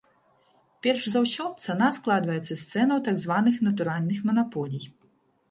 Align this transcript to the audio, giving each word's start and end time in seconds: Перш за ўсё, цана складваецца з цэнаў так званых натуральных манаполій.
Перш 0.85 1.03
за 1.15 1.21
ўсё, 1.25 1.45
цана 1.65 1.89
складваецца 1.97 2.49
з 2.49 2.57
цэнаў 2.71 3.03
так 3.09 3.21
званых 3.27 3.61
натуральных 3.69 4.27
манаполій. 4.31 4.85